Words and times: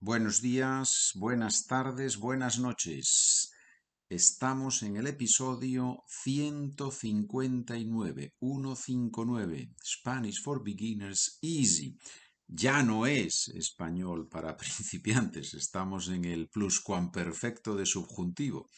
Buenos 0.00 0.42
días, 0.42 1.12
buenas 1.14 1.66
tardes, 1.66 2.18
buenas 2.18 2.58
noches. 2.58 3.50
Estamos 4.10 4.82
en 4.82 4.98
el 4.98 5.06
episodio 5.06 6.04
159, 6.06 8.34
159, 8.38 9.74
Spanish 9.82 10.42
for 10.42 10.62
Beginners 10.62 11.38
Easy. 11.40 11.96
Ya 12.46 12.82
no 12.82 13.06
es 13.06 13.48
español 13.48 14.28
para 14.28 14.54
principiantes, 14.58 15.54
estamos 15.54 16.10
en 16.10 16.26
el 16.26 16.50
pluscuamperfecto 16.50 17.74
de 17.74 17.86
subjuntivo. 17.86 18.68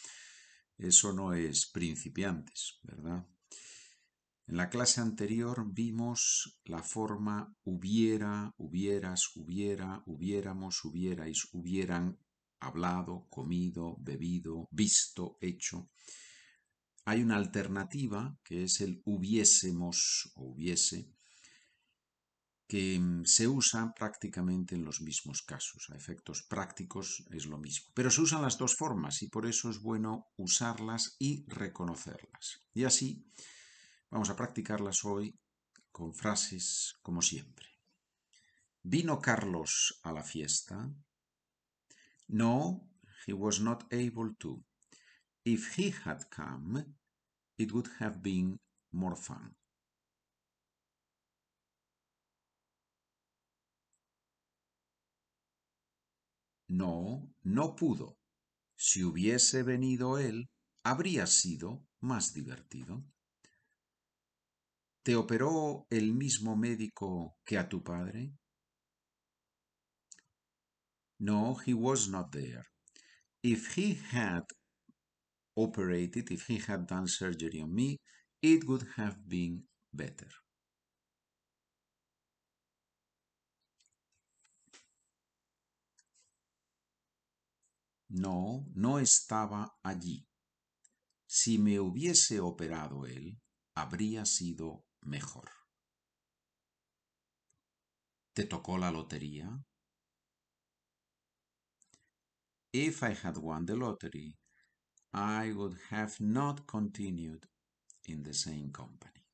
Eso 0.77 1.12
no 1.12 1.35
es 1.35 1.66
principiantes, 1.66 2.79
¿verdad? 2.85 3.27
En 4.49 4.57
la 4.57 4.71
clase 4.71 5.03
anterior 5.03 5.62
vimos 5.75 6.59
la 6.64 6.83
forma 6.83 7.55
hubiera, 7.64 8.55
hubieras, 8.57 9.37
hubiera, 9.37 10.03
hubiéramos, 10.07 10.82
hubierais, 10.87 11.49
hubieran 11.53 12.18
hablado, 12.58 13.27
comido, 13.29 13.99
bebido, 14.00 14.67
visto, 14.71 15.36
hecho. 15.43 15.91
Hay 17.05 17.22
una 17.22 17.36
alternativa 17.36 18.39
que 18.43 18.64
es 18.64 18.81
el 18.81 19.03
hubiésemos 19.05 20.32
o 20.35 20.45
hubiese, 20.45 21.13
que 22.67 22.99
mm, 22.99 23.27
se 23.27 23.49
usa 23.49 23.93
prácticamente 23.94 24.75
en 24.75 24.85
los 24.86 25.03
mismos 25.03 25.43
casos. 25.43 25.91
A 25.91 25.96
efectos 25.96 26.43
prácticos 26.43 27.27
es 27.30 27.44
lo 27.44 27.58
mismo. 27.58 27.91
Pero 27.93 28.11
se 28.11 28.22
usan 28.22 28.41
las 28.41 28.57
dos 28.57 28.77
formas 28.77 29.22
y 29.22 29.29
por 29.29 29.46
eso 29.46 29.69
es 29.69 29.80
bueno 29.80 30.29
usarlas 30.39 31.17
y 31.19 31.44
reconocerlas. 31.49 32.62
Y 32.72 32.84
así 32.84 33.27
Vamos 34.11 34.30
a 34.30 34.36
practicarlas 34.36 35.05
hoy 35.05 35.39
con 35.92 36.14
frases 36.14 36.94
como 37.03 37.20
siempre. 37.20 37.66
¿Vino 38.83 39.20
Carlos 39.20 40.00
a 40.03 40.12
la 40.12 40.22
fiesta? 40.22 40.91
No, 42.28 42.89
he 43.27 43.34
was 43.34 43.61
not 43.61 43.84
able 43.92 44.34
to. 44.38 44.64
If 45.44 45.78
he 45.78 45.92
had 46.05 46.30
come, 46.30 46.94
it 47.58 47.72
would 47.72 47.88
have 47.98 48.22
been 48.22 48.58
more 48.92 49.16
fun. 49.16 49.55
No, 56.68 57.28
no 57.44 57.74
pudo. 57.74 58.18
Si 58.77 59.02
hubiese 59.02 59.62
venido 59.62 60.18
él, 60.18 60.48
habría 60.83 61.27
sido 61.27 61.86
más 62.00 62.33
divertido. 62.33 63.05
¿Te 65.09 65.17
operó 65.17 65.87
el 65.89 66.12
mismo 66.12 66.55
médico 66.55 67.39
que 67.42 67.56
a 67.56 67.67
tu 67.67 67.83
padre? 67.83 68.37
No, 71.19 71.56
he 71.64 71.73
was 71.73 72.11
not 72.11 72.31
there. 72.31 72.67
If 73.42 73.75
he 73.75 73.95
had 73.95 74.45
operated, 75.56 76.31
if 76.31 76.47
he 76.48 76.59
had 76.59 76.86
done 76.86 77.09
surgery 77.09 77.59
on 77.62 77.75
me, 77.75 77.97
it 78.42 78.64
would 78.69 78.86
have 78.97 79.27
been 79.27 79.67
better. 79.95 80.29
No, 88.11 88.67
no 88.75 88.98
estaba 88.98 89.75
allí. 89.83 90.29
Si 91.27 91.56
me 91.56 91.81
hubiese 91.81 92.41
operado 92.41 93.06
él, 93.06 93.39
habría 93.75 94.27
sido 94.27 94.84
mejor. 95.02 95.50
¿Te 98.34 98.44
tocó 98.44 98.78
la 98.78 98.91
lotería? 98.91 99.48
If 102.72 103.02
I 103.02 103.14
had 103.14 103.38
won 103.38 103.66
the 103.66 103.74
lottery, 103.74 104.36
I 105.12 105.52
would 105.52 105.77
have 105.90 106.20
not 106.20 106.66
continued 106.66 107.46
in 108.05 108.23
the 108.23 108.34
same 108.34 108.70
company. 108.70 109.24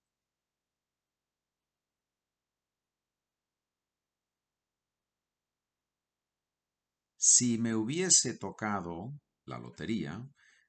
Si 7.19 7.59
me 7.59 7.75
hubiese 7.75 8.39
tocado 8.39 9.19
la 9.47 9.59
lotería, 9.59 10.23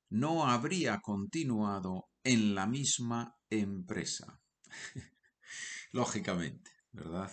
no 0.09 0.45
habría 0.45 0.99
continuado 1.01 2.09
en 2.23 2.55
la 2.55 2.65
misma 2.65 3.35
empresa. 3.49 4.39
Lógicamente, 5.91 6.71
¿verdad? 6.91 7.31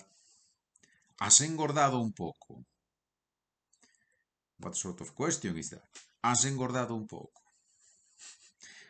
Has 1.19 1.41
engordado 1.41 1.99
un 2.01 2.13
poco. 2.13 2.65
What 4.59 4.75
sort 4.75 5.01
of 5.01 5.15
question 5.15 5.59
is 5.59 5.71
that? 5.71 5.89
Has 6.23 6.45
engordado 6.45 6.95
un 6.95 7.07
poco. 7.07 7.43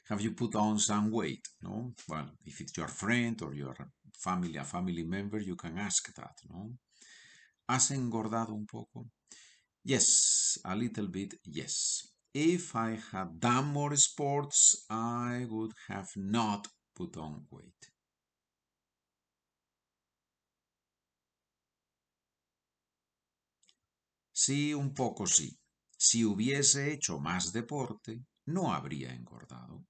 Have 0.08 0.20
you 0.20 0.32
put 0.32 0.54
on 0.54 0.78
some 0.78 1.10
weight? 1.10 1.48
No? 1.62 1.94
Well, 2.08 2.30
if 2.44 2.60
it's 2.60 2.76
your 2.76 2.88
friend 2.88 3.41
or 3.42 3.54
your 3.54 3.74
family, 4.12 4.56
a 4.58 4.64
family 4.64 5.04
member, 5.04 5.38
you 5.38 5.56
can 5.56 5.78
ask 5.78 6.14
that, 6.14 6.36
no? 6.50 6.72
¿Has 7.68 7.91
engordado 7.91 8.52
un 8.52 8.66
poco? 8.66 9.06
Yes, 9.84 10.58
a 10.64 10.76
little 10.76 11.08
bit, 11.08 11.34
yes. 11.44 12.08
If 12.34 12.76
I 12.76 12.98
had 13.12 13.41
done 13.41 13.66
more 13.66 13.96
sports, 13.96 14.84
I 14.91 15.46
would 15.48 15.72
have 15.88 16.10
not 16.16 16.68
put 16.94 17.16
on 17.16 17.46
weight. 17.50 17.91
Sí, 24.44 24.75
un 24.75 24.92
poco 24.92 25.25
sí. 25.28 25.56
Si 25.97 26.25
hubiese 26.25 26.92
hecho 26.92 27.20
más 27.20 27.53
deporte, 27.53 28.25
no 28.47 28.72
habría 28.72 29.14
engordado. 29.14 29.84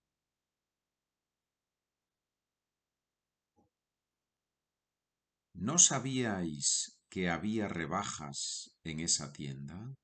¿No 5.55 5.79
sabíais 5.79 6.99
que 7.09 7.31
había 7.31 7.67
rebajas 7.67 8.77
en 8.85 9.01
esa 9.01 9.33
tienda? 9.33 9.95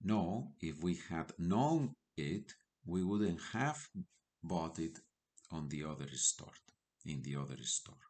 No, 0.00 0.56
if 0.58 0.82
we 0.82 0.96
had 1.08 1.32
known 1.38 1.94
it, 2.16 2.52
we 2.84 3.04
wouldn't 3.04 3.40
have 3.52 3.78
bought 4.42 4.80
it 4.80 4.98
on 5.50 5.68
the 5.68 5.84
other 5.84 6.10
store, 6.14 6.58
in 7.04 7.22
the 7.22 7.36
other 7.36 7.62
store. 7.62 8.09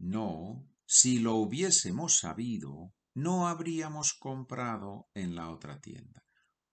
No, 0.00 0.66
si 0.86 1.18
lo 1.18 1.34
hubiésemos 1.34 2.18
sabido, 2.18 2.94
no 3.14 3.48
habríamos 3.48 4.14
comprado 4.14 5.10
en 5.12 5.34
la 5.34 5.50
otra 5.50 5.78
tienda. 5.78 6.24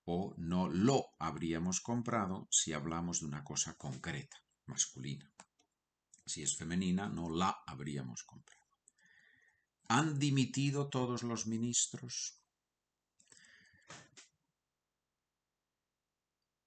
O 0.05 0.33
no 0.38 0.69
lo 0.69 1.07
habríamos 1.19 1.81
comprado 1.81 2.47
si 2.49 2.71
hablamos 2.71 3.19
de 3.19 3.25
una 3.25 3.43
cosa 3.43 3.75
concreta, 3.75 4.38
masculina. 4.65 5.29
Si 6.25 6.41
es 6.41 6.55
femenina, 6.55 7.09
no 7.09 7.29
la 7.29 7.63
habríamos 7.67 8.23
comprado. 8.23 8.63
¿Han 9.89 10.17
dimitido 10.19 10.88
todos 10.88 11.23
los 11.23 11.47
ministros? 11.47 12.41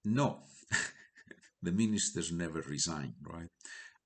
No. 0.03 0.45
The 1.63 1.71
ministers 1.71 2.31
never 2.31 2.63
resign, 2.63 3.15
right? 3.21 3.51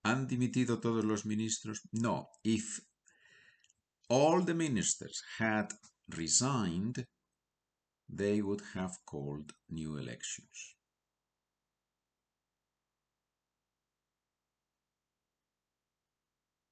¿Han 0.05 0.27
dimitido 0.27 0.79
todos 0.79 1.03
los 1.03 1.25
ministros? 1.25 1.81
No. 1.91 2.29
If 2.43 2.79
all 4.07 4.45
the 4.45 4.53
ministers 4.53 5.23
had 5.39 5.69
resigned, 6.09 7.07
they 8.07 8.39
would 8.43 8.61
have 8.75 8.93
called 9.03 9.53
new 9.67 9.97
elections. 9.97 10.75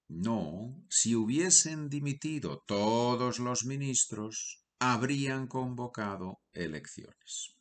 No, 0.09 0.85
si 0.91 1.15
hubiesen 1.15 1.89
dimitido 1.89 2.61
todos 2.67 3.39
los 3.39 3.65
ministros, 3.65 4.63
habrían 4.79 5.47
convocado 5.47 6.43
elecciones. 6.53 7.57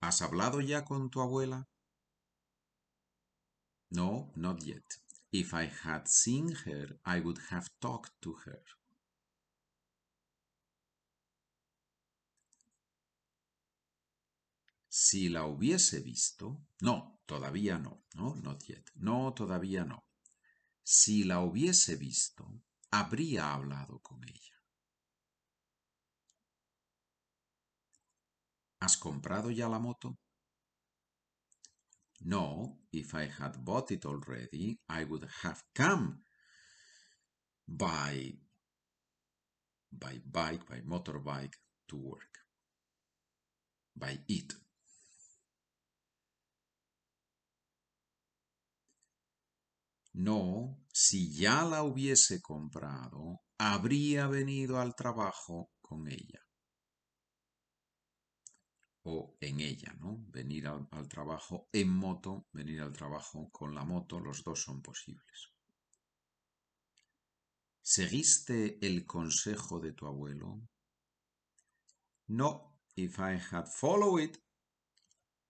¿Has 0.00 0.22
hablado 0.22 0.60
ya 0.60 0.84
con 0.84 1.08
tu 1.08 1.20
abuela? 1.20 1.68
No, 3.90 4.30
not 4.36 4.62
yet. 4.64 4.98
If 5.32 5.54
I 5.54 5.66
had 5.66 6.08
seen 6.08 6.54
her, 6.66 6.98
I 7.04 7.20
would 7.20 7.38
have 7.50 7.68
talked 7.80 8.12
to 8.22 8.34
her. 8.44 8.62
Si 14.88 15.28
la 15.28 15.44
hubiese 15.46 16.00
visto, 16.00 16.66
no, 16.80 17.20
todavía 17.26 17.78
no, 17.78 18.04
no, 18.14 18.34
not 18.36 18.64
yet, 18.64 18.90
no, 18.96 19.32
todavía 19.32 19.84
no. 19.84 20.04
Si 20.82 21.24
la 21.24 21.40
hubiese 21.40 21.96
visto, 21.96 22.62
habría 22.90 23.52
hablado 23.52 24.00
con 24.00 24.24
ella. 24.24 24.62
¿Has 28.80 28.96
comprado 28.96 29.50
ya 29.50 29.68
la 29.68 29.78
moto? 29.78 30.18
No, 32.20 32.78
if 32.92 33.14
I 33.14 33.26
had 33.26 33.64
bought 33.64 33.90
it 33.90 34.04
already, 34.04 34.80
I 34.88 35.04
would 35.04 35.26
have 35.42 35.62
come 35.74 36.22
by 37.66 38.34
by 39.90 40.20
bike, 40.30 40.68
by 40.68 40.80
motorbike 40.80 41.54
to 41.88 41.96
work. 41.96 42.38
By 43.96 44.18
it. 44.28 44.54
No, 50.14 50.78
si 50.92 51.32
ya 51.32 51.62
la 51.62 51.84
hubiese 51.84 52.40
comprado, 52.42 53.40
habría 53.58 54.26
venido 54.26 54.80
al 54.80 54.94
trabajo 54.94 55.70
con 55.80 56.08
ella. 56.08 56.47
O 59.10 59.38
en 59.40 59.60
ella, 59.60 59.94
¿no? 60.00 60.22
Venir 60.28 60.66
al, 60.66 61.08
trabajo 61.08 61.70
en 61.72 61.88
moto, 61.88 62.46
venir 62.52 62.82
al 62.82 62.92
trabajo 62.92 63.48
con 63.50 63.74
la 63.74 63.82
moto, 63.82 64.20
los 64.20 64.44
dos 64.44 64.60
son 64.60 64.82
posibles. 64.82 65.54
¿Seguiste 67.80 68.76
el 68.86 69.06
consejo 69.06 69.80
de 69.80 69.92
tu 69.92 70.06
abuelo? 70.06 70.60
No, 72.26 72.78
if 72.96 73.18
I 73.18 73.40
had 73.50 73.66
followed 73.66 74.24
it, 74.24 74.38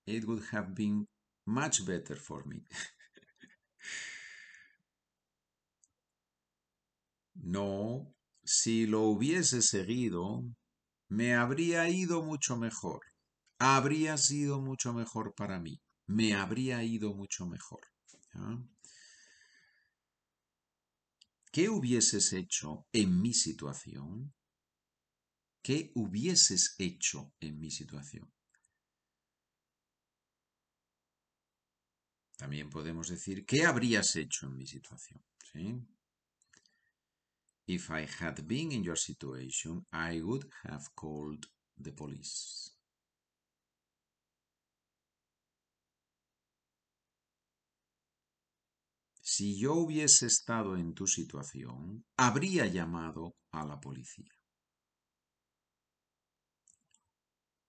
it 0.07 0.25
would 0.25 0.45
have 0.53 0.73
been 0.73 1.09
much 1.45 1.85
better 1.85 2.15
for 2.15 2.47
me. 2.47 2.65
no, 7.35 8.15
si 8.45 8.87
lo 8.87 9.09
hubiese 9.09 9.63
seguido, 9.63 10.45
me 11.09 11.35
habría 11.35 11.89
ido 11.89 12.23
mucho 12.23 12.57
mejor. 12.57 13.08
Habría 13.59 14.17
sido 14.17 14.61
mucho 14.61 14.93
mejor 14.93 15.35
para 15.35 15.59
mí. 15.59 15.81
Me 16.07 16.35
habría 16.35 16.83
ido 16.83 17.13
mucho 17.13 17.47
mejor. 17.47 17.81
¿Qué 21.51 21.69
hubieses 21.69 22.33
hecho 22.33 22.87
en 22.93 23.21
mi 23.21 23.35
situación? 23.35 24.33
¿Qué 25.61 25.91
hubieses 25.95 26.77
hecho 26.79 27.33
en 27.41 27.59
mi 27.59 27.71
situación? 27.71 28.33
También 32.37 32.71
podemos 32.71 33.09
decir, 33.09 33.45
¿qué 33.45 33.67
habrías 33.67 34.15
hecho 34.15 34.47
en 34.47 34.57
mi 34.57 34.67
situación? 34.67 35.21
¿Sí? 35.53 35.75
If 37.67 37.91
I 37.91 38.07
had 38.21 38.47
been 38.47 38.71
in 38.71 38.85
your 38.85 38.97
situation, 38.97 39.85
I 39.93 40.23
would 40.23 40.49
have 40.63 40.85
called 40.95 41.45
the 41.77 41.93
police. 41.93 42.78
Si 49.39 49.57
yo 49.57 49.75
hubiese 49.75 50.27
estado 50.27 50.77
en 50.77 50.95
tu 50.95 51.07
situación, 51.07 52.05
habría 52.17 52.67
llamado 52.67 53.37
a 53.53 53.65
la 53.65 53.79
policía. 53.79 54.35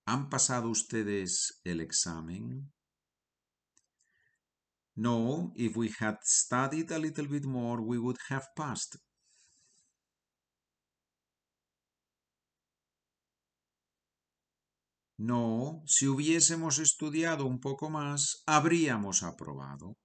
¿Han 0.08 0.32
pasado 0.32 0.70
ustedes 0.70 1.62
el 1.64 1.82
examen? 1.82 2.74
No, 4.96 5.54
if 5.56 5.78
we 5.78 5.92
had 6.00 6.18
studied 6.24 6.92
a 6.92 6.98
little 6.98 7.28
bit 7.28 7.46
more, 7.46 7.80
we 7.84 8.00
would 8.00 8.18
have 8.30 8.48
passed. 8.56 8.96
No, 15.20 15.84
si 15.86 16.08
hubiésemos 16.08 16.80
estudiado 16.80 17.46
un 17.46 17.60
poco 17.60 17.92
más, 17.92 18.42
habríamos 18.48 19.22
aprobado. 19.22 19.96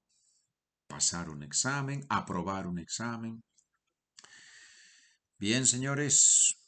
Pasar 0.86 1.30
un 1.30 1.42
examen, 1.42 2.04
aprobar 2.08 2.66
un 2.66 2.78
examen. 2.78 3.42
Bien, 5.38 5.66
señores, 5.66 6.60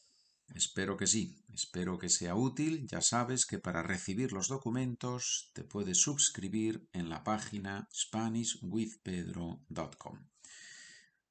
espero 0.55 0.97
que 0.97 1.07
sí, 1.07 1.45
espero 1.53 1.99
que 1.99 2.09
sea 2.09 2.35
útil. 2.35 2.87
Ya 2.87 3.01
sabes 3.01 3.47
que 3.47 3.59
para 3.59 3.83
recibir 3.83 4.33
los 4.33 4.49
documentos 4.49 5.51
te 5.55 5.65
puedes 5.65 5.99
suscribir 5.99 6.89
en 6.93 7.09
la 7.09 7.25
página 7.25 7.89
SpanishWithPedro.com. 7.95 10.29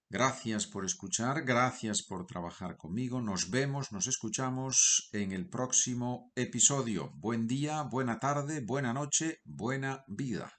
Gracias 0.09 0.67
por 0.67 0.85
escuchar, 0.85 1.43
gracias 1.43 2.03
por 2.03 2.27
trabajar 2.27 2.77
conmigo. 2.77 3.21
Nos 3.21 3.49
vemos, 3.49 3.91
nos 3.91 4.07
escuchamos 4.07 5.09
en 5.11 5.31
el 5.31 5.49
próximo 5.49 6.31
episodio. 6.35 7.11
Buen 7.15 7.47
día, 7.47 7.81
buena 7.81 8.19
tarde, 8.19 8.61
buena 8.61 8.93
noche, 8.93 9.41
buena 9.43 10.03
vida. 10.07 10.53